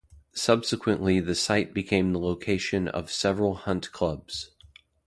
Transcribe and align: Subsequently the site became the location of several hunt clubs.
Subsequently 0.33 1.19
the 1.19 1.35
site 1.35 1.75
became 1.75 2.11
the 2.11 2.17
location 2.17 2.87
of 2.87 3.11
several 3.11 3.53
hunt 3.53 3.91
clubs. 3.91 4.49